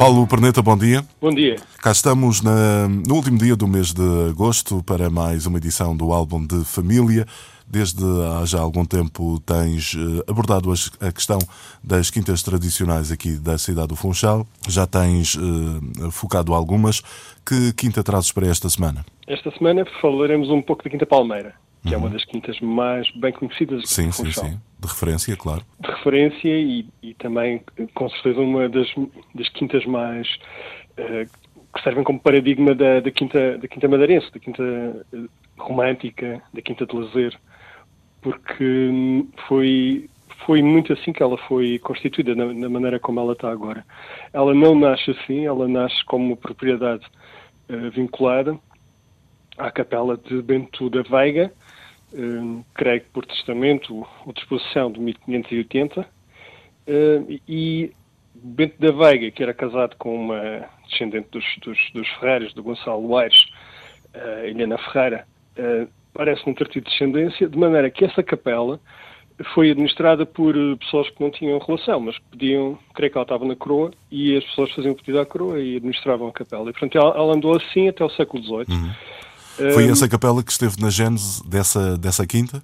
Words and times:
Paulo 0.00 0.26
Perneta, 0.26 0.62
bom 0.62 0.78
dia. 0.78 1.04
Bom 1.20 1.28
dia. 1.28 1.56
Cá 1.82 1.92
estamos 1.92 2.40
na, 2.40 2.88
no 2.88 3.16
último 3.16 3.36
dia 3.36 3.54
do 3.54 3.68
mês 3.68 3.92
de 3.92 4.30
agosto 4.30 4.82
para 4.82 5.10
mais 5.10 5.44
uma 5.44 5.58
edição 5.58 5.94
do 5.94 6.10
álbum 6.10 6.46
de 6.46 6.64
família. 6.64 7.26
Desde 7.68 8.02
há 8.02 8.46
já 8.46 8.60
algum 8.60 8.86
tempo 8.86 9.38
tens 9.40 9.94
eh, 9.94 10.24
abordado 10.26 10.72
a 10.72 11.12
questão 11.12 11.38
das 11.84 12.08
quintas 12.08 12.42
tradicionais 12.42 13.12
aqui 13.12 13.32
da 13.32 13.58
cidade 13.58 13.88
do 13.88 13.94
Funchal. 13.94 14.46
Já 14.66 14.86
tens 14.86 15.34
uh, 15.34 16.10
focado 16.10 16.54
algumas. 16.54 17.02
Que 17.44 17.70
quinta 17.74 18.02
trazes 18.02 18.32
para 18.32 18.46
esta 18.46 18.70
semana? 18.70 19.04
Esta 19.28 19.50
semana 19.50 19.84
falaremos 20.00 20.48
um 20.48 20.62
pouco 20.62 20.82
da 20.82 20.88
Quinta 20.88 21.04
Palmeira 21.04 21.54
que 21.82 21.88
uhum. 21.88 21.94
é 21.94 21.96
uma 21.96 22.06
uhum. 22.06 22.12
das 22.12 22.24
quintas 22.24 22.60
mais 22.60 23.10
bem 23.12 23.32
conhecidas 23.32 23.88
sim, 23.88 24.08
de 24.08 24.12
Funchal. 24.12 24.44
Sim, 24.44 24.50
sim, 24.52 24.60
de 24.78 24.88
referência, 24.88 25.36
claro. 25.36 25.62
De 25.80 25.89
referência 26.00 26.48
e, 26.48 26.86
e 27.02 27.14
também, 27.14 27.62
com 27.94 28.08
certeza, 28.08 28.40
uma 28.40 28.68
das, 28.68 28.88
das 29.34 29.48
quintas 29.50 29.84
mais 29.84 30.26
uh, 30.92 31.50
que 31.74 31.82
servem 31.82 32.02
como 32.02 32.18
paradigma 32.18 32.74
da, 32.74 33.00
da, 33.00 33.10
quinta, 33.10 33.58
da 33.58 33.68
quinta 33.68 33.86
madeirense, 33.86 34.32
da 34.32 34.40
quinta 34.40 34.62
uh, 34.62 35.28
romântica, 35.58 36.42
da 36.52 36.62
quinta 36.62 36.86
de 36.86 36.96
lazer, 36.96 37.38
porque 38.22 38.64
hum, 38.64 39.28
foi 39.46 40.08
foi 40.46 40.62
muito 40.62 40.90
assim 40.94 41.12
que 41.12 41.22
ela 41.22 41.36
foi 41.36 41.78
constituída, 41.80 42.34
na, 42.34 42.46
na, 42.46 42.68
maneira 42.68 42.98
como 42.98 43.20
ela 43.20 43.34
está 43.34 43.50
agora. 43.50 43.84
Ela 44.32 44.54
não 44.54 44.74
nasce 44.74 45.10
assim, 45.10 45.44
ela 45.44 45.68
nasce 45.68 46.02
como 46.06 46.34
propriedade 46.34 47.04
uh, 47.68 47.90
vinculada 47.90 48.58
à 49.58 49.70
capela 49.70 50.16
de 50.16 50.40
Bento 50.40 50.88
da 50.88 51.02
Veiga, 51.02 51.52
uh, 52.12 52.64
creio 52.74 53.00
que 53.00 53.08
por 53.10 53.26
testamento 53.26 54.06
ou 54.26 54.32
disposição 54.32 54.90
de 54.90 55.00
1580, 55.00 56.00
uh, 56.00 57.40
e 57.48 57.92
Bento 58.34 58.74
da 58.78 58.92
Veiga, 58.92 59.30
que 59.30 59.42
era 59.42 59.52
casado 59.52 59.96
com 59.96 60.14
uma 60.14 60.68
descendente 60.88 61.28
dos, 61.30 61.44
dos, 61.62 61.78
dos 61.92 62.08
Ferreiros, 62.18 62.54
do 62.54 62.62
Gonçalo 62.62 63.16
Aires, 63.16 63.46
uh, 64.14 64.46
Helena 64.46 64.78
Ferreira, 64.78 65.26
uh, 65.58 65.88
parece 66.12 66.46
não 66.46 66.54
ter 66.54 66.68
tido 66.68 66.84
descendência, 66.84 67.48
de 67.48 67.58
maneira 67.58 67.90
que 67.90 68.04
essa 68.04 68.22
capela 68.22 68.80
foi 69.54 69.70
administrada 69.70 70.26
por 70.26 70.54
pessoas 70.78 71.08
que 71.10 71.20
não 71.22 71.30
tinham 71.30 71.58
relação, 71.58 72.00
mas 72.00 72.18
pediam, 72.30 72.78
creio 72.94 73.10
que 73.10 73.18
ela 73.18 73.24
estava 73.24 73.44
na 73.44 73.56
coroa, 73.56 73.90
e 74.10 74.36
as 74.36 74.44
pessoas 74.44 74.70
faziam 74.72 74.94
pedido 74.94 75.20
à 75.20 75.26
coroa 75.26 75.58
e 75.58 75.76
administravam 75.76 76.28
a 76.28 76.32
capela. 76.32 76.68
E, 76.68 76.72
portanto, 76.72 76.98
ela, 76.98 77.16
ela 77.16 77.34
andou 77.34 77.56
assim 77.56 77.88
até 77.88 78.04
o 78.04 78.10
século 78.10 78.42
XVIII. 78.42 78.66
Uhum. 78.68 78.90
Foi 79.74 79.88
essa 79.88 80.08
capela 80.08 80.42
que 80.42 80.50
esteve 80.50 80.80
na 80.80 80.90
gênese 80.90 81.46
dessa, 81.46 81.96
dessa 81.98 82.26
quinta? 82.26 82.62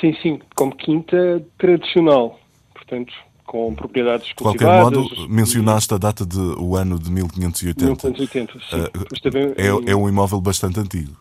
Sim, 0.00 0.14
sim, 0.22 0.40
como 0.54 0.74
quinta 0.74 1.44
tradicional, 1.58 2.38
portanto, 2.74 3.12
com 3.44 3.74
propriedades 3.74 4.28
De 4.28 4.34
qualquer 4.34 4.66
modo, 4.66 5.06
mencionaste 5.28 5.92
a 5.94 5.98
data 5.98 6.24
de 6.24 6.38
o 6.38 6.76
ano 6.76 6.98
de 6.98 7.10
1580. 7.10 8.08
1580, 8.08 8.52
sim. 8.52 8.76
Uh, 8.76 9.86
é, 9.86 9.92
é 9.92 9.96
um 9.96 10.08
imóvel 10.08 10.40
bastante 10.40 10.80
antigo. 10.80 11.16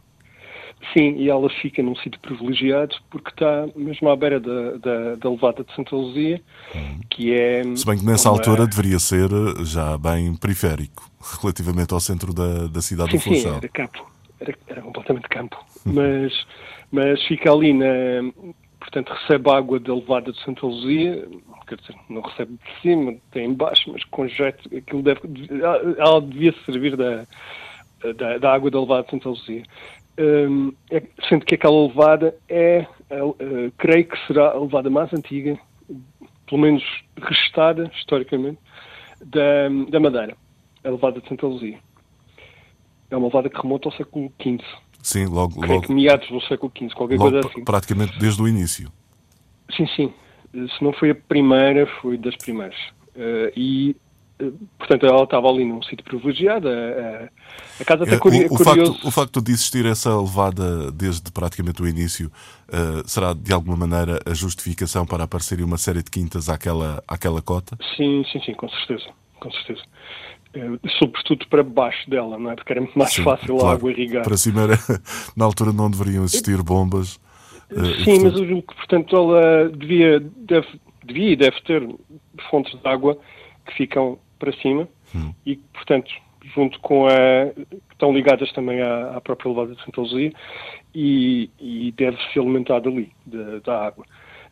Sim, 0.93 1.15
e 1.17 1.29
ela 1.29 1.47
fica 1.61 1.83
num 1.83 1.95
sítio 1.97 2.19
privilegiado 2.21 2.95
porque 3.09 3.29
está 3.29 3.67
mesmo 3.75 4.09
à 4.09 4.15
beira 4.15 4.39
da, 4.39 4.71
da, 4.77 5.15
da 5.15 5.29
Levada 5.29 5.63
de 5.63 5.75
Santa 5.75 5.95
Luzia, 5.95 6.41
uhum. 6.73 6.99
que 7.09 7.33
é... 7.33 7.63
Se 7.75 7.85
bem 7.85 7.99
que 7.99 8.05
nessa 8.05 8.29
uma... 8.29 8.37
altura 8.37 8.65
deveria 8.65 8.97
ser 8.97 9.29
já 9.63 9.97
bem 9.97 10.35
periférico, 10.35 11.09
relativamente 11.39 11.93
ao 11.93 11.99
centro 11.99 12.33
da, 12.33 12.67
da 12.67 12.81
cidade 12.81 13.11
sim, 13.11 13.17
do 13.17 13.23
Funchal. 13.23 13.51
Sim, 13.51 13.57
era 13.57 13.69
capo 13.69 14.11
era, 14.41 14.57
era 14.67 14.81
completamente 14.81 15.29
campo, 15.29 15.57
mas, 15.85 16.33
mas 16.91 17.21
fica 17.27 17.51
ali 17.51 17.73
na. 17.73 17.85
Portanto, 18.79 19.13
recebe 19.13 19.49
água 19.51 19.79
da 19.79 19.93
levada 19.93 20.31
de 20.31 20.43
Santa 20.43 20.65
Luzia, 20.65 21.27
quer 21.67 21.75
dizer, 21.75 21.95
não 22.09 22.21
recebe 22.21 22.53
de 22.53 22.81
cima, 22.81 23.15
tem 23.31 23.45
embaixo, 23.45 23.91
mas 23.91 24.03
com 24.05 24.27
jeito, 24.27 24.75
aquilo 24.75 25.03
deve. 25.03 25.21
Ela 25.99 26.19
devia 26.19 26.53
servir 26.65 26.97
da, 26.97 27.27
da, 28.17 28.39
da 28.39 28.53
água 28.53 28.71
da 28.71 28.79
levada 28.79 29.03
de 29.03 29.11
Santa 29.11 29.29
Luzia. 29.29 29.63
Um, 30.19 30.73
é, 30.89 31.03
sendo 31.29 31.45
que 31.45 31.55
aquela 31.55 31.87
levada 31.87 32.35
é, 32.49 32.85
uh, 33.11 33.71
creio 33.77 34.05
que 34.05 34.27
será 34.27 34.49
a 34.49 34.59
levada 34.59 34.89
mais 34.89 35.13
antiga, 35.13 35.57
pelo 36.47 36.61
menos 36.61 36.83
restada 37.21 37.89
historicamente, 37.95 38.59
da, 39.23 39.69
da 39.89 39.99
Madeira, 39.99 40.35
a 40.83 40.89
levada 40.89 41.21
de 41.21 41.29
Santa 41.29 41.45
Luzia 41.45 41.77
é 43.11 43.17
uma 43.17 43.27
levada 43.27 43.49
que 43.49 43.61
remonta 43.61 43.89
ao 43.89 43.93
século 43.93 44.31
XV. 44.41 44.63
Sim, 45.03 45.25
logo. 45.25 45.59
Creio 45.59 45.75
logo 45.75 45.87
que 45.87 45.93
meados 45.93 46.27
do 46.29 46.41
século 46.41 46.71
XV, 46.75 46.93
qualquer 46.95 47.17
logo, 47.17 47.31
coisa 47.31 47.47
assim. 47.47 47.63
Praticamente 47.63 48.17
desde 48.17 48.41
o 48.41 48.47
início. 48.47 48.91
Sim, 49.75 49.87
sim. 49.95 50.13
Se 50.53 50.83
não 50.83 50.93
foi 50.93 51.11
a 51.11 51.15
primeira, 51.15 51.87
foi 52.01 52.17
das 52.17 52.35
primeiras. 52.35 52.77
Uh, 53.15 53.51
e, 53.55 53.95
uh, 54.41 54.53
portanto, 54.77 55.05
ela 55.05 55.23
estava 55.23 55.47
ali 55.49 55.65
num 55.65 55.81
sítio 55.81 56.03
privilegiado. 56.03 56.67
A, 56.67 57.29
a 57.79 57.85
casa 57.85 58.03
até 58.03 58.15
é, 58.15 58.19
curi 58.19 58.45
o, 58.45 58.53
o 58.53 58.57
curioso. 58.57 58.93
Facto, 58.93 59.07
o 59.07 59.11
facto 59.11 59.41
de 59.41 59.51
existir 59.51 59.85
essa 59.85 60.15
levada 60.19 60.91
desde 60.91 61.31
praticamente 61.31 61.81
o 61.81 61.87
início 61.87 62.31
uh, 62.67 63.07
será, 63.07 63.33
de 63.33 63.51
alguma 63.51 63.77
maneira, 63.77 64.19
a 64.25 64.33
justificação 64.33 65.05
para 65.05 65.23
aparecer 65.23 65.61
uma 65.61 65.77
série 65.77 66.03
de 66.03 66.11
quintas 66.11 66.49
àquela, 66.49 67.01
àquela 67.07 67.41
cota? 67.41 67.77
Sim, 67.95 68.23
sim, 68.31 68.41
sim, 68.41 68.53
com 68.53 68.69
certeza. 68.69 69.09
Com 69.41 69.51
certeza. 69.51 69.81
Eh, 70.53 70.89
sobretudo 70.99 71.47
para 71.47 71.63
baixo 71.63 72.09
dela, 72.09 72.37
não 72.37 72.51
é? 72.51 72.55
Porque 72.55 72.71
era 72.71 72.79
muito 72.79 72.97
mais 72.97 73.11
Sim, 73.11 73.23
fácil 73.23 73.55
claro. 73.57 73.67
a 73.67 73.73
água 73.73 73.91
irrigar. 73.91 74.23
Para 74.23 74.37
cima 74.37 74.61
era, 74.61 74.75
na 75.35 75.45
altura 75.45 75.73
não 75.73 75.89
deveriam 75.89 76.23
existir 76.23 76.61
bombas. 76.61 77.19
Eh, 77.71 78.03
Sim, 78.03 78.23
mas 78.23 78.33
eu 78.33 78.47
julgo 78.47 78.61
que, 78.61 78.75
portanto, 78.75 79.15
ela 79.15 79.69
devia, 79.69 80.19
deve, 80.19 80.67
devia 81.03 81.31
e 81.31 81.35
deve 81.35 81.59
ter 81.61 81.87
fontes 82.49 82.79
de 82.79 82.87
água 82.87 83.17
que 83.65 83.73
ficam 83.73 84.19
para 84.37 84.53
cima 84.61 84.87
hum. 85.15 85.33
e, 85.45 85.55
portanto, 85.55 86.11
junto 86.53 86.79
com 86.81 87.07
a. 87.07 87.51
que 87.55 87.93
estão 87.93 88.13
ligadas 88.13 88.51
também 88.51 88.79
à, 88.79 89.15
à 89.15 89.21
própria 89.21 89.49
levada 89.49 89.73
de 89.73 89.83
Santa 89.83 90.01
Luzia 90.01 90.31
e, 90.93 91.49
e 91.59 91.91
deve 91.97 92.17
se 92.31 92.39
alimentar 92.39 92.79
dali, 92.79 93.11
de, 93.25 93.59
da 93.61 93.87
água. 93.87 94.05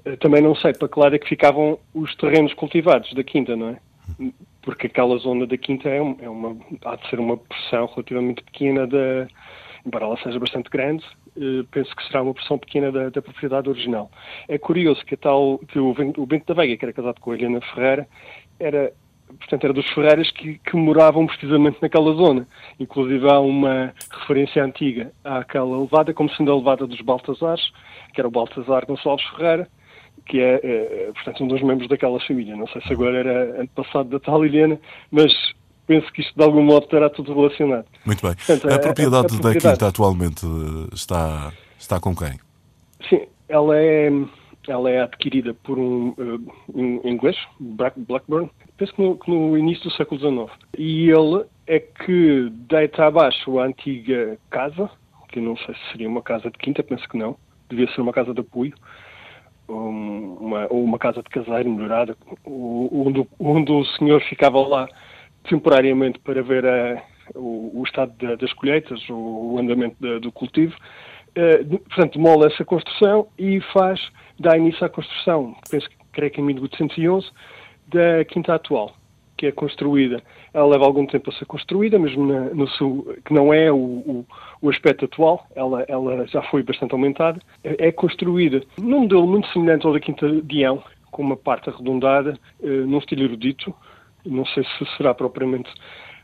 Eh, 0.05 0.15
também 0.15 0.41
não 0.41 0.55
sei 0.55 0.73
para 0.73 0.87
que 0.87 0.99
lado 0.99 1.15
é 1.15 1.19
que 1.19 1.27
ficavam 1.27 1.77
os 1.93 2.15
terrenos 2.15 2.53
cultivados 2.53 3.13
da 3.13 3.23
quinta, 3.23 3.55
não 3.55 3.69
é? 3.69 3.77
Porque 4.69 4.85
aquela 4.85 5.17
zona 5.17 5.47
da 5.47 5.57
quinta 5.57 5.89
é, 5.89 5.97
é 5.97 6.29
uma, 6.29 6.55
há 6.85 6.95
de 6.95 7.09
ser 7.09 7.19
uma 7.19 7.35
porção 7.37 7.87
relativamente 7.87 8.43
pequena 8.43 8.85
da, 8.85 9.27
embora 9.83 10.05
ela 10.05 10.17
seja 10.17 10.37
bastante 10.37 10.69
grande, 10.69 11.03
eh, 11.35 11.65
penso 11.71 11.95
que 11.95 12.05
será 12.05 12.21
uma 12.21 12.35
porção 12.35 12.59
pequena 12.59 12.91
da, 12.91 13.09
da, 13.09 13.19
propriedade 13.19 13.67
original. 13.67 14.11
É 14.47 14.59
curioso 14.59 15.03
que, 15.07 15.17
tal, 15.17 15.57
que 15.57 15.79
o, 15.79 15.89
o 16.17 16.25
Bento 16.27 16.45
da 16.45 16.53
Veiga, 16.53 16.77
que 16.77 16.85
era 16.85 16.93
casado 16.93 17.19
com 17.19 17.31
a 17.31 17.35
Helena 17.35 17.59
Ferreira, 17.73 18.07
era, 18.59 18.93
portanto, 19.39 19.63
era 19.63 19.73
dos 19.73 19.89
Ferreiras 19.89 20.29
que, 20.29 20.59
que, 20.59 20.75
moravam 20.75 21.25
precisamente 21.25 21.79
naquela 21.81 22.13
zona. 22.13 22.47
Inclusive 22.79 23.27
há 23.27 23.39
uma 23.39 23.91
referência 24.19 24.63
antiga 24.63 25.11
àquela 25.23 25.79
levada, 25.79 26.13
como 26.13 26.29
sendo 26.35 26.51
a 26.51 26.55
levada 26.55 26.85
dos 26.85 27.01
Baltazares, 27.01 27.71
que 28.13 28.21
era 28.21 28.27
o 28.27 28.31
Baltazar 28.31 28.85
Gonçalves 28.85 29.25
Ferreira, 29.29 29.67
que 30.25 30.39
é, 30.39 30.59
é, 30.63 31.11
portanto, 31.13 31.43
um 31.43 31.47
dos 31.47 31.61
membros 31.61 31.87
daquela 31.87 32.19
família. 32.21 32.55
Não 32.55 32.67
sei 32.67 32.81
se 32.81 32.93
agora 32.93 33.17
era 33.17 33.61
antepassado 33.61 34.09
da 34.09 34.19
tal 34.19 34.45
Helena, 34.45 34.79
mas 35.11 35.31
penso 35.87 36.11
que 36.13 36.21
isto 36.21 36.35
de 36.35 36.43
algum 36.43 36.61
modo 36.61 36.85
terá 36.87 37.09
tudo 37.09 37.33
relacionado. 37.33 37.85
Muito 38.05 38.21
bem. 38.21 38.35
Portanto, 38.35 38.71
a, 38.71 38.79
propriedade 38.79 39.15
a, 39.15 39.19
a, 39.19 39.23
propriedade 39.23 39.41
da 39.41 39.71
Quinta 39.71 39.87
atualmente 39.87 40.45
está, 40.93 41.51
está 41.79 41.99
com 41.99 42.15
quem? 42.15 42.39
Sim, 43.09 43.25
ela 43.47 43.75
é, 43.75 44.11
ela 44.67 44.89
é 44.89 45.01
adquirida 45.01 45.53
por 45.63 45.79
um, 45.79 46.13
um 46.73 47.01
inglês, 47.09 47.35
Blackburn, 47.59 48.49
penso 48.77 48.93
que 48.93 49.01
no, 49.01 49.17
que 49.17 49.31
no, 49.31 49.57
início 49.57 49.85
do 49.85 49.95
século 49.95 50.19
XIX. 50.19 50.51
E 50.77 51.09
ele 51.09 51.45
é 51.65 51.79
que 51.79 52.49
deita 52.51 53.05
abaixo 53.05 53.59
a 53.59 53.65
antiga 53.65 54.37
casa, 54.51 54.89
que 55.29 55.39
não 55.41 55.57
sei 55.57 55.73
se 55.73 55.91
seria 55.91 56.07
uma 56.07 56.21
casa 56.21 56.51
de 56.51 56.57
quinta, 56.57 56.83
penso 56.83 57.07
que 57.09 57.17
não, 57.17 57.35
devia 57.67 57.91
ser 57.93 58.01
uma 58.01 58.13
casa 58.13 58.33
de 58.33 58.41
apoio, 58.41 58.73
uma, 59.69 60.67
uma 60.67 60.99
casa 60.99 61.21
de 61.21 61.29
caseiro 61.29 61.69
melhorada, 61.69 62.17
onde, 62.45 63.27
onde 63.39 63.71
o 63.71 63.85
senhor 63.97 64.21
ficava 64.23 64.59
lá 64.67 64.87
temporariamente 65.47 66.19
para 66.19 66.41
ver 66.41 66.65
a, 66.65 67.03
o, 67.35 67.79
o, 67.79 67.83
estado 67.85 68.13
das 68.37 68.53
colheitas, 68.53 68.99
o, 69.09 69.53
o 69.53 69.59
andamento 69.59 69.95
do 70.19 70.31
cultivo. 70.31 70.75
Uh, 71.29 71.77
portanto, 71.79 72.17
demola 72.17 72.47
essa 72.47 72.65
construção 72.65 73.27
e 73.37 73.61
faz, 73.71 73.99
dá 74.39 74.57
início 74.57 74.85
à 74.85 74.89
construção, 74.89 75.55
penso 75.69 75.89
que 75.89 75.95
creio 76.11 76.31
que 76.31 76.41
em 76.41 76.45
1811, 76.45 77.27
da 77.87 78.25
quinta 78.25 78.55
atual. 78.55 78.93
Que 79.39 79.47
é 79.47 79.53
construída, 79.53 80.21
ela 80.53 80.67
leva 80.67 80.83
algum 80.83 81.05
tempo 81.05 81.29
a 81.29 81.33
ser 81.33 81.45
construída, 81.45 81.97
mesmo 81.97 82.27
na, 82.27 82.41
no 82.49 82.67
sul, 82.67 83.15
que 83.23 83.33
não 83.33 83.53
é 83.53 83.71
o, 83.71 83.77
o, 83.77 84.25
o, 84.61 84.69
aspecto 84.69 85.05
atual, 85.05 85.47
ela, 85.55 85.81
ela 85.87 86.27
já 86.27 86.41
foi 86.41 86.61
bastante 86.61 86.91
aumentada. 86.91 87.39
É, 87.63 87.87
é 87.87 87.91
construída 87.93 88.61
num 88.77 88.99
modelo 88.99 89.25
muito 89.25 89.47
semelhante 89.53 89.87
ao 89.87 89.93
da 89.93 89.99
Quinta 90.01 90.29
de 90.29 90.65
com 91.09 91.21
uma 91.21 91.37
parte 91.37 91.69
arredondada, 91.69 92.37
uh, 92.59 92.67
num 92.67 92.97
estilo 92.97 93.23
erudito. 93.23 93.73
Não 94.25 94.45
sei 94.47 94.65
se 94.65 94.97
será 94.97 95.13
propriamente 95.13 95.71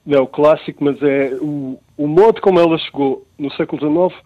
neoclássico, 0.05 0.83
mas 0.83 1.01
é 1.01 1.37
o, 1.39 1.79
o 1.97 2.07
modo 2.07 2.41
como 2.41 2.59
ela 2.59 2.77
chegou 2.77 3.25
no 3.39 3.49
século 3.53 4.09
XIX 4.09 4.21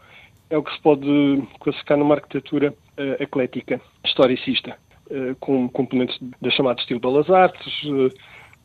é 0.50 0.58
o 0.58 0.64
que 0.64 0.74
se 0.74 0.82
pode 0.82 1.44
classificar 1.60 1.96
numa 1.96 2.16
arquitetura 2.16 2.74
uh, 2.98 3.22
eclética, 3.22 3.80
historicista, 4.04 4.76
uh, 5.12 5.36
com 5.40 5.70
componentes 5.70 6.18
da 6.42 6.50
chamada 6.50 6.82
estilo 6.82 7.00
Belas 7.00 7.30
Artes, 7.30 7.72
com 7.84 8.10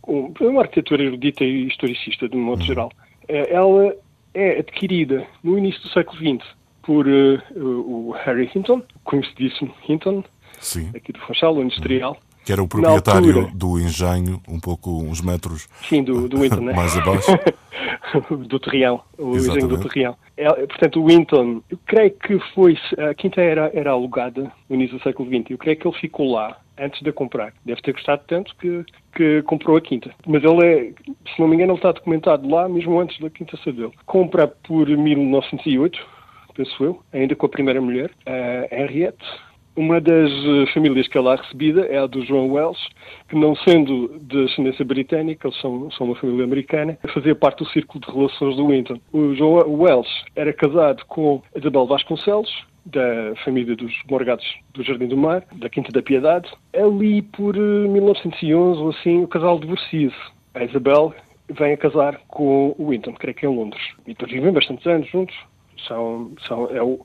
uma 0.06 0.62
arquitetura 0.62 1.02
erudita 1.04 1.44
e 1.44 1.66
historicista, 1.66 2.28
de 2.28 2.36
um 2.36 2.42
modo 2.42 2.60
uhum. 2.60 2.66
geral. 2.66 2.92
ela 3.28 3.94
é 4.32 4.58
adquirida 4.58 5.26
no 5.42 5.58
início 5.58 5.80
do 5.82 5.88
século 5.88 6.18
XX 6.18 6.46
por 6.82 7.06
o 7.56 8.14
Harry 8.24 8.50
Hinton, 8.54 8.82
conhecidíssimo 9.04 9.74
Hinton, 9.88 10.22
Sim. 10.60 10.90
aqui 10.94 11.12
do 11.12 11.18
Funchal, 11.20 11.56
o 11.56 11.62
industrial, 11.62 12.18
que 12.44 12.52
era 12.52 12.62
o 12.62 12.68
proprietário 12.68 13.38
altura, 13.38 13.54
do 13.54 13.78
engenho, 13.78 14.40
um 14.46 14.60
pouco, 14.60 15.02
uns 15.02 15.22
metros 15.22 15.66
sim, 15.88 16.02
do, 16.02 16.28
do 16.28 16.38
Winton, 16.40 16.60
né? 16.60 16.72
mais 16.76 16.96
abaixo. 16.96 17.30
do 18.46 18.60
Terrião, 18.60 19.00
o 19.18 19.34
Exatamente. 19.34 19.64
engenho 19.64 19.68
do 19.68 19.88
Terrião. 19.88 20.16
É, 20.36 20.66
portanto, 20.66 21.00
o 21.00 21.06
Winton, 21.06 21.62
eu 21.70 21.78
creio 21.86 22.10
que 22.10 22.38
foi, 22.54 22.76
a 22.98 23.14
quinta 23.14 23.40
era, 23.40 23.70
era 23.74 23.92
alugada 23.92 24.52
no 24.68 24.76
início 24.76 24.98
do 24.98 25.02
século 25.02 25.28
XX, 25.28 25.50
eu 25.50 25.58
creio 25.58 25.76
que 25.78 25.88
ele 25.88 25.96
ficou 25.96 26.32
lá 26.32 26.56
antes 26.78 27.00
de 27.02 27.10
a 27.10 27.12
comprar. 27.12 27.52
Deve 27.64 27.82
ter 27.82 27.92
gostado 27.92 28.22
tanto 28.26 28.54
que, 28.56 28.84
que 29.14 29.42
comprou 29.42 29.76
a 29.76 29.80
quinta. 29.80 30.10
Mas 30.26 30.42
ele 30.42 30.64
é, 30.64 30.92
se 31.34 31.40
não 31.40 31.48
me 31.48 31.56
engano, 31.56 31.72
ele 31.72 31.78
está 31.78 31.92
documentado 31.92 32.48
lá 32.48 32.68
mesmo 32.68 32.98
antes 32.98 33.18
da 33.20 33.30
quinta 33.30 33.56
ser 33.58 33.72
dele. 33.72 33.92
Compra 34.06 34.46
por 34.46 34.88
1908, 34.88 36.06
penso 36.54 36.84
eu, 36.84 37.02
ainda 37.12 37.34
com 37.34 37.46
a 37.46 37.48
primeira 37.48 37.80
mulher, 37.80 38.10
a 38.26 38.82
Henriette, 38.82 39.24
uma 39.76 40.00
das 40.00 40.30
eh, 40.30 40.72
famílias 40.72 41.08
que 41.08 41.18
é 41.18 41.20
lá 41.20 41.34
recebida 41.34 41.84
é 41.86 41.98
a 41.98 42.06
do 42.06 42.24
João 42.24 42.52
Wells, 42.52 42.78
que 43.28 43.34
não 43.34 43.56
sendo 43.56 44.20
de 44.20 44.44
ascendência 44.44 44.84
britânica, 44.84 45.48
eles 45.48 45.60
são, 45.60 45.90
são 45.90 46.06
uma 46.06 46.14
família 46.14 46.44
americana, 46.44 46.96
fazia 47.12 47.34
parte 47.34 47.64
do 47.64 47.70
círculo 47.70 48.04
de 48.04 48.12
relações 48.12 48.56
do 48.56 48.68
Winton. 48.68 49.00
O 49.12 49.34
João 49.34 49.68
Wells 49.68 50.08
era 50.36 50.52
casado 50.52 51.04
com 51.06 51.42
Isabel 51.56 51.86
Vasconcelos, 51.86 52.64
da 52.84 53.34
família 53.44 53.74
dos 53.74 53.92
Morgados 54.10 54.44
do 54.72 54.82
Jardim 54.82 55.06
do 55.06 55.16
Mar, 55.16 55.44
da 55.52 55.68
Quinta 55.68 55.90
da 55.90 56.02
Piedade. 56.02 56.50
Ali 56.74 57.22
por 57.22 57.56
1911 57.56 58.50
eh, 58.50 58.82
ou 58.82 58.90
assim, 58.90 59.22
o 59.22 59.28
casal 59.28 59.58
divorcia-se. 59.58 60.16
A 60.54 60.64
Isabel 60.64 61.14
vem 61.50 61.72
a 61.72 61.76
casar 61.76 62.20
com 62.28 62.74
o 62.78 62.90
Winton, 62.90 63.14
creio 63.14 63.34
que 63.34 63.46
é 63.46 63.48
em 63.48 63.54
Londres. 63.54 63.82
E 64.06 64.10
depois 64.10 64.30
vivem 64.30 64.52
bastantes 64.52 64.86
anos 64.86 65.08
juntos. 65.08 65.34
São, 65.86 66.32
são, 66.46 66.66
é 66.74 66.82
o, 66.82 67.00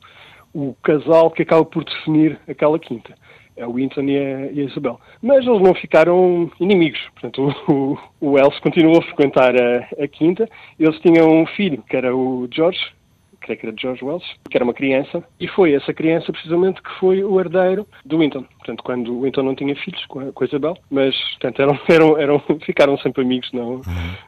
o 0.53 0.75
casal 0.83 1.31
que 1.31 1.43
acaba 1.43 1.65
por 1.65 1.83
definir 1.83 2.39
aquela 2.47 2.79
quinta. 2.79 3.13
É 3.55 3.67
o 3.67 3.73
Winton 3.73 4.03
e 4.03 4.17
a, 4.17 4.51
e 4.51 4.61
a 4.61 4.63
Isabel. 4.63 4.99
Mas 5.21 5.45
eles 5.45 5.61
não 5.61 5.73
ficaram 5.73 6.49
inimigos. 6.59 6.99
Portanto, 7.13 7.53
o, 7.67 7.97
o 8.21 8.37
Elsie 8.37 8.61
continuou 8.61 8.99
a 8.99 9.03
frequentar 9.03 9.53
a, 9.55 10.03
a 10.03 10.07
quinta. 10.07 10.47
Eles 10.79 10.99
tinham 10.99 11.41
um 11.41 11.45
filho, 11.45 11.83
que 11.89 11.95
era 11.95 12.15
o 12.15 12.47
George, 12.51 12.79
creio 13.39 13.59
que 13.59 13.65
era 13.65 13.75
George 13.79 14.03
Wells, 14.03 14.25
que 14.49 14.57
era 14.57 14.63
uma 14.63 14.73
criança, 14.73 15.23
e 15.39 15.47
foi 15.47 15.73
essa 15.73 15.93
criança 15.93 16.31
precisamente 16.31 16.81
que 16.81 16.89
foi 16.99 17.23
o 17.23 17.39
herdeiro 17.39 17.87
do 18.05 18.19
Winton. 18.19 18.43
Portanto, 18.57 18.83
quando 18.83 19.13
o 19.13 19.21
Winton 19.23 19.43
não 19.43 19.55
tinha 19.55 19.75
filhos 19.75 20.05
com 20.07 20.19
a, 20.19 20.31
com 20.31 20.43
a 20.43 20.47
Isabel, 20.47 20.77
mas 20.89 21.15
portanto, 21.31 21.61
eram, 21.61 21.79
eram, 21.87 22.17
eram, 22.17 22.39
ficaram 22.65 22.97
sempre 22.97 23.23
amigos, 23.23 23.49
não, 23.51 23.75
uhum. 23.75 23.81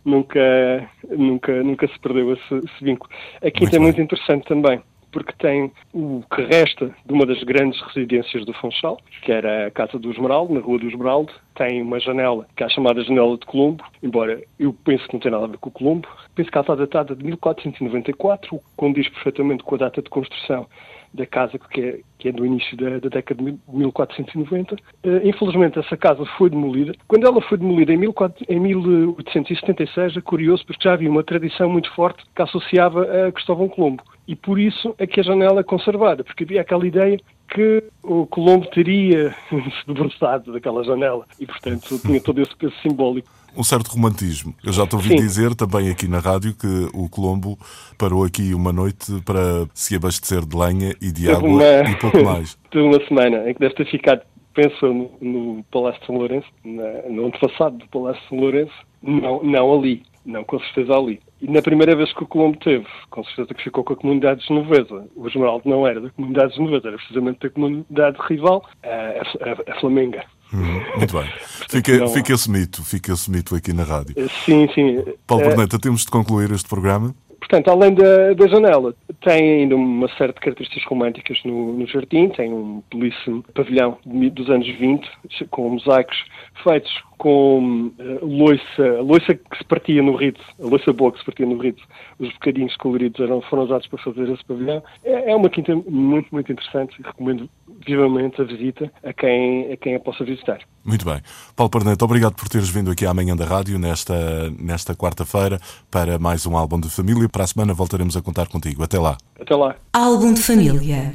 nunca, 0.05 0.89
nunca, 1.09 1.63
nunca 1.63 1.87
se 1.87 1.99
perdeu 1.99 2.33
esse, 2.33 2.55
esse 2.55 2.83
vínculo. 2.83 3.11
A 3.37 3.51
quinta 3.51 3.61
muito 3.61 3.75
é 3.75 3.79
muito 3.79 4.01
interessante 4.01 4.45
também 4.45 4.81
porque 5.11 5.33
tem 5.33 5.71
o 5.93 6.23
que 6.33 6.41
resta 6.43 6.93
de 7.05 7.13
uma 7.13 7.25
das 7.25 7.43
grandes 7.43 7.79
residências 7.81 8.45
do 8.45 8.53
Funchal, 8.53 8.99
que 9.23 9.31
era 9.31 9.67
a 9.67 9.71
Casa 9.71 9.99
do 9.99 10.11
Esmeraldo, 10.11 10.53
na 10.53 10.59
Rua 10.59 10.79
do 10.79 10.87
Esmeraldo. 10.87 11.33
Tem 11.55 11.81
uma 11.81 11.99
janela, 11.99 12.47
que 12.55 12.63
é 12.63 12.65
a 12.65 12.69
chamada 12.69 13.03
Janela 13.03 13.37
de 13.37 13.45
Colombo, 13.45 13.83
embora 14.01 14.41
eu 14.57 14.73
penso 14.85 15.05
que 15.07 15.13
não 15.13 15.19
tem 15.19 15.31
nada 15.31 15.45
a 15.45 15.47
ver 15.47 15.57
com 15.57 15.69
o 15.69 15.73
Colombo. 15.73 16.07
Penso 16.33 16.49
que 16.49 16.57
ela 16.57 16.63
está 16.63 16.75
datada 16.75 17.15
de 17.15 17.23
1494, 17.23 18.59
condiz 18.75 19.09
perfeitamente 19.09 19.63
com 19.63 19.75
a 19.75 19.79
data 19.79 20.01
de 20.01 20.09
construção 20.09 20.67
da 21.13 21.25
casa 21.25 21.59
que 21.59 21.81
é, 21.81 21.99
que 22.17 22.29
é 22.29 22.31
do 22.31 22.45
início 22.45 22.77
da, 22.77 22.99
da 22.99 23.09
década 23.09 23.43
de 23.43 23.57
1490. 23.67 24.75
Uh, 24.75 24.77
eh, 25.03 25.21
infelizmente, 25.25 25.79
essa 25.79 25.97
casa 25.97 26.25
foi 26.37 26.49
demolida. 26.49 26.93
Quando 27.07 27.27
ela 27.27 27.41
foi 27.41 27.57
demolida 27.57 27.93
em, 27.93 28.11
14, 28.11 28.45
em 28.47 28.59
1876, 28.59 30.17
é 30.17 30.21
curioso 30.21 30.65
porque 30.65 30.83
já 30.83 30.93
havia 30.93 31.09
uma 31.09 31.23
tradição 31.23 31.69
muito 31.69 31.93
forte 31.93 32.23
que 32.33 32.41
associava 32.41 33.27
a 33.27 33.31
Cristóvão 33.31 33.67
Colombo. 33.67 34.03
E 34.27 34.35
por 34.35 34.59
isso 34.59 34.95
é 34.97 35.05
que 35.05 35.19
a 35.19 35.23
janela 35.23 35.59
é 35.59 35.63
conservada, 35.63 36.23
porque 36.23 36.43
havia 36.43 36.61
aquela 36.61 36.87
ideia 36.87 37.19
que 37.49 37.83
o 38.01 38.25
Colombo 38.25 38.65
teria 38.67 39.35
se 39.49 39.87
debruçado 39.87 40.53
daquela 40.53 40.83
janela 40.83 41.25
e, 41.39 41.45
portanto, 41.45 41.99
tinha 41.99 42.21
todo 42.21 42.41
esse 42.41 42.55
peso 42.55 42.73
simbólico 42.81 43.29
um 43.55 43.63
certo 43.63 43.87
romantismo. 43.89 44.53
Eu 44.63 44.71
já 44.71 44.85
te 44.87 44.95
ouvi 44.95 45.09
Sim. 45.09 45.15
dizer 45.15 45.55
também 45.55 45.89
aqui 45.89 46.07
na 46.07 46.19
rádio 46.19 46.55
que 46.55 46.89
o 46.93 47.09
Colombo 47.09 47.57
parou 47.97 48.23
aqui 48.23 48.53
uma 48.53 48.71
noite 48.71 49.21
para 49.25 49.67
se 49.73 49.95
abastecer 49.95 50.45
de 50.45 50.55
lenha 50.55 50.95
e 51.01 51.11
de 51.11 51.29
água 51.29 51.47
uma... 51.47 51.63
e 51.89 51.95
pouco 51.97 52.23
mais. 52.23 52.57
De 52.71 52.79
uma 52.79 53.05
semana 53.05 53.49
em 53.49 53.53
que 53.53 53.59
deve 53.59 53.75
ter 53.75 53.85
ficado, 53.85 54.21
penso, 54.53 54.85
no, 54.85 55.11
no 55.19 55.63
Palácio 55.65 55.99
de 55.99 56.07
São 56.07 56.15
Lourenço, 56.15 56.47
na, 56.63 57.09
no 57.09 57.27
antepassado 57.27 57.77
do 57.77 57.87
Palácio 57.87 58.21
de 58.21 58.29
São 58.29 58.39
Lourenço, 58.39 58.73
não, 59.01 59.43
não 59.43 59.73
ali. 59.73 60.03
Não, 60.25 60.43
com 60.43 60.59
certeza 60.59 60.93
ali. 60.93 61.19
E 61.41 61.49
na 61.49 61.61
primeira 61.61 61.95
vez 61.95 62.13
que 62.13 62.23
o 62.23 62.27
Colombo 62.27 62.57
teve, 62.59 62.85
com 63.09 63.23
certeza 63.23 63.53
que 63.53 63.63
ficou 63.63 63.83
com 63.83 63.93
a 63.93 63.95
comunidade 63.95 64.45
genovesa. 64.45 65.07
O 65.15 65.27
Esmeraldo 65.27 65.67
não 65.67 65.85
era 65.87 65.99
da 65.99 66.11
comunidade 66.11 66.55
genovesa, 66.55 66.89
era 66.89 66.97
precisamente 66.97 67.39
da 67.39 67.49
comunidade 67.49 68.17
rival, 68.29 68.63
a, 68.83 68.89
a, 68.89 69.73
a 69.73 69.79
Flamenga. 69.79 70.23
Uhum, 70.53 70.97
muito 70.97 71.17
bem. 71.17 71.29
Fica, 71.69 72.07
fica 72.09 72.33
esse 72.33 72.51
mito, 72.51 72.83
fica 72.83 73.13
esse 73.13 73.31
mito 73.31 73.55
aqui 73.55 73.73
na 73.73 73.83
rádio. 73.83 74.15
Sim, 74.45 74.67
sim. 74.73 75.03
Paulo 75.25 75.45
Perneta, 75.45 75.79
temos 75.79 76.01
de 76.01 76.11
concluir 76.11 76.51
este 76.51 76.67
programa. 76.67 77.15
Portanto, 77.41 77.69
além 77.69 77.93
da, 77.93 78.33
da 78.33 78.47
janela, 78.47 78.93
tem 79.21 79.61
ainda 79.61 79.75
uma 79.75 80.07
série 80.15 80.31
de 80.31 80.39
características 80.39 80.85
românticas 80.85 81.37
no, 81.43 81.73
no 81.73 81.87
jardim. 81.87 82.29
Tem 82.29 82.53
um 82.53 82.83
belíssimo 82.89 83.43
pavilhão 83.55 83.97
dos 84.05 84.49
anos 84.49 84.67
20, 84.67 85.05
com 85.49 85.69
mosaicos 85.69 86.17
feitos 86.63 86.91
com 87.17 87.91
uh, 87.99 88.25
loiça, 88.25 89.01
loiça 89.01 89.35
que 89.35 89.57
se 89.57 89.63
partia 89.65 90.01
no 90.01 90.15
rito, 90.15 90.41
a 90.59 90.65
loiça 90.65 90.93
boa 90.93 91.11
que 91.11 91.19
se 91.19 91.25
partia 91.25 91.45
no 91.45 91.57
rito. 91.57 91.83
Os 92.19 92.31
bocadinhos 92.33 92.75
coloridos 92.77 93.19
eram, 93.19 93.41
foram 93.41 93.63
usados 93.63 93.87
para 93.87 94.03
fazer 94.03 94.29
esse 94.29 94.45
pavilhão. 94.45 94.81
É, 95.03 95.31
é 95.31 95.35
uma 95.35 95.49
quinta 95.49 95.75
muito, 95.75 96.29
muito 96.31 96.51
interessante 96.51 96.95
e 96.99 97.03
recomendo 97.03 97.49
vivamente 97.85 98.41
a 98.41 98.43
visita 98.43 98.91
a 99.03 99.13
quem 99.13 99.73
a, 99.73 99.77
quem 99.77 99.95
a 99.95 99.99
possa 99.99 100.23
visitar. 100.23 100.59
Muito 100.83 101.05
bem. 101.05 101.21
Paulo 101.55 101.69
Parneto, 101.69 102.03
obrigado 102.05 102.33
por 102.33 102.49
teres 102.49 102.69
vindo 102.69 102.91
aqui 102.91 103.05
amanhã 103.05 103.35
da 103.35 103.45
rádio, 103.45 103.77
nesta, 103.77 104.49
nesta 104.59 104.95
quarta-feira, 104.95 105.59
para 105.89 106.17
mais 106.17 106.45
um 106.45 106.57
álbum 106.57 106.79
de 106.79 106.89
família. 106.89 107.27
Para 107.29 107.43
a 107.43 107.47
semana 107.47 107.73
voltaremos 107.73 108.17
a 108.17 108.21
contar 108.21 108.47
contigo. 108.47 108.83
Até 108.83 108.99
lá. 108.99 109.17
Até 109.39 109.55
lá. 109.55 109.75
Álbum 109.93 110.33
de 110.33 110.41
família. 110.41 111.13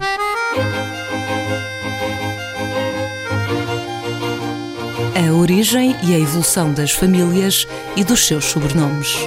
A 5.14 5.32
origem 5.32 5.96
e 6.04 6.14
a 6.14 6.18
evolução 6.18 6.72
das 6.72 6.92
famílias 6.92 7.66
e 7.96 8.04
dos 8.04 8.26
seus 8.26 8.44
sobrenomes. 8.44 9.26